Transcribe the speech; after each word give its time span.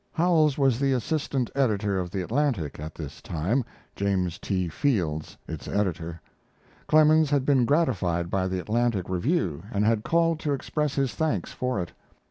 Howells 0.13 0.57
was 0.57 0.81
assistant 0.81 1.51
editor 1.53 1.99
of 1.99 2.09
the 2.09 2.23
Atlantic 2.23 2.79
at 2.79 2.95
this 2.95 3.21
time; 3.21 3.63
James 3.95 4.39
T. 4.39 4.67
Fields, 4.67 5.37
its 5.47 5.67
editor. 5.67 6.19
Clemens 6.87 7.29
had 7.29 7.45
been 7.45 7.65
gratified 7.65 8.31
by 8.31 8.47
the 8.47 8.57
Atlantic 8.59 9.09
review, 9.09 9.61
and 9.71 9.85
had 9.85 10.03
called 10.03 10.39
to 10.39 10.53
express 10.53 10.95
his 10.95 11.13
thanks 11.13 11.51
for 11.51 11.79
it. 11.79 11.91